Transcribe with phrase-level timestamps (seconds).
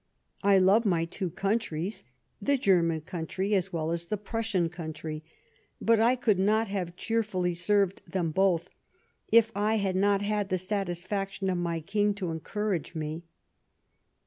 [0.41, 2.03] I love my two countries,
[2.41, 5.23] the German country as well as the Prussian country;
[5.79, 8.71] but I could not have cheerfully served them both
[9.31, 13.25] if I had not had the satisfaction of my King to encourage me."